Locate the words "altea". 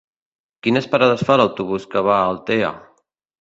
2.31-2.73